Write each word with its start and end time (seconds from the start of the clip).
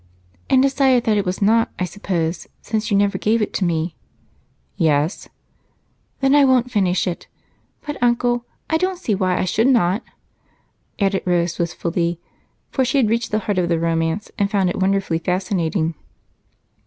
"And 0.49 0.63
decided 0.63 1.03
that 1.03 1.17
it 1.19 1.27
was 1.27 1.43
not, 1.43 1.69
I 1.77 1.85
suppose, 1.85 2.47
since 2.63 2.89
you 2.89 2.97
never 2.97 3.19
gave 3.19 3.39
it 3.39 3.53
to 3.53 3.63
me!" 3.65 3.95
"Yes." 4.75 5.29
"Then 6.21 6.33
I 6.33 6.43
won't 6.43 6.71
finish 6.71 7.05
it. 7.05 7.27
But, 7.85 8.01
Uncle, 8.01 8.43
I 8.67 8.77
don't 8.77 8.97
see 8.97 9.13
why 9.13 9.37
I 9.37 9.45
should 9.45 9.67
not," 9.67 10.01
added 10.99 11.21
Rose 11.23 11.59
wistfully, 11.59 12.19
for 12.71 12.83
she 12.83 12.97
had 12.97 13.11
reached 13.11 13.29
the 13.29 13.37
heart 13.45 13.59
of 13.59 13.69
the 13.69 13.77
romance 13.77 14.31
and 14.39 14.49
found 14.49 14.71
it 14.71 14.79
wonderfully 14.81 15.19
fascinating. 15.19 15.93